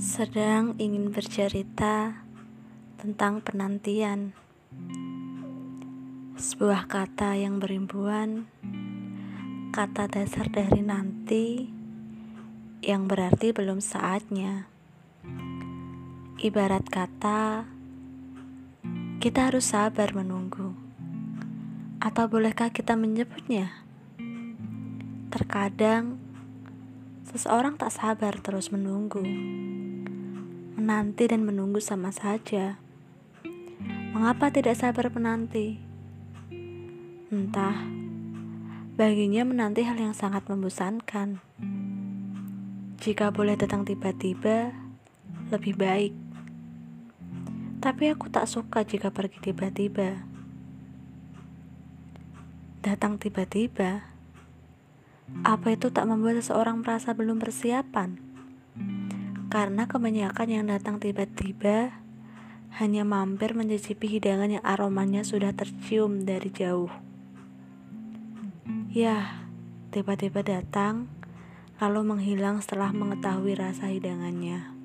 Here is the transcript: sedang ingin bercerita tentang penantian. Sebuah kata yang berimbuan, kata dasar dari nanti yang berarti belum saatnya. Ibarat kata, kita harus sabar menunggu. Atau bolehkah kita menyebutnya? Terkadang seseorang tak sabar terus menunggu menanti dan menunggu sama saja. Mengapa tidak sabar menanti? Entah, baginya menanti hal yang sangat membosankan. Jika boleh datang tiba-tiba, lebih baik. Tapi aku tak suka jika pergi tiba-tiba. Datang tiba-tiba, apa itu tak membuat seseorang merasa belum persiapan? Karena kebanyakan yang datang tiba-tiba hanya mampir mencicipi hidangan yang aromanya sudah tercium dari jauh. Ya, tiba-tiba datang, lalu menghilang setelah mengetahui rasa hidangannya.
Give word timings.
sedang 0.00 0.80
ingin 0.80 1.12
bercerita 1.12 2.24
tentang 2.96 3.44
penantian. 3.44 4.32
Sebuah 6.40 6.88
kata 6.88 7.36
yang 7.36 7.60
berimbuan, 7.60 8.48
kata 9.76 10.08
dasar 10.08 10.48
dari 10.48 10.80
nanti 10.80 11.68
yang 12.80 13.04
berarti 13.12 13.52
belum 13.52 13.84
saatnya. 13.84 14.72
Ibarat 16.40 16.88
kata, 16.88 17.68
kita 19.20 19.52
harus 19.52 19.68
sabar 19.68 20.16
menunggu. 20.16 20.72
Atau 22.00 22.24
bolehkah 22.24 22.72
kita 22.72 22.96
menyebutnya? 22.96 23.68
Terkadang 25.28 26.16
seseorang 27.28 27.76
tak 27.76 27.92
sabar 27.92 28.40
terus 28.40 28.72
menunggu 28.72 29.20
menanti 30.80 31.28
dan 31.28 31.44
menunggu 31.44 31.76
sama 31.76 32.08
saja. 32.08 32.80
Mengapa 34.16 34.48
tidak 34.48 34.80
sabar 34.80 35.12
menanti? 35.12 35.76
Entah, 37.28 37.84
baginya 38.96 39.44
menanti 39.44 39.84
hal 39.84 40.00
yang 40.00 40.16
sangat 40.16 40.48
membosankan. 40.48 41.44
Jika 42.96 43.28
boleh 43.28 43.60
datang 43.60 43.84
tiba-tiba, 43.84 44.72
lebih 45.52 45.76
baik. 45.76 46.16
Tapi 47.84 48.16
aku 48.16 48.32
tak 48.32 48.48
suka 48.48 48.80
jika 48.80 49.12
pergi 49.12 49.52
tiba-tiba. 49.52 50.24
Datang 52.80 53.20
tiba-tiba, 53.20 54.08
apa 55.44 55.76
itu 55.76 55.92
tak 55.92 56.08
membuat 56.08 56.40
seseorang 56.40 56.80
merasa 56.80 57.12
belum 57.12 57.36
persiapan? 57.36 58.29
Karena 59.50 59.90
kebanyakan 59.90 60.46
yang 60.46 60.64
datang 60.70 61.02
tiba-tiba 61.02 61.90
hanya 62.78 63.02
mampir 63.02 63.58
mencicipi 63.58 64.06
hidangan 64.06 64.46
yang 64.46 64.64
aromanya 64.64 65.26
sudah 65.26 65.50
tercium 65.50 66.22
dari 66.22 66.54
jauh. 66.54 66.88
Ya, 68.94 69.46
tiba-tiba 69.90 70.46
datang, 70.46 71.10
lalu 71.82 72.14
menghilang 72.14 72.62
setelah 72.62 72.94
mengetahui 72.94 73.58
rasa 73.58 73.90
hidangannya. 73.90 74.79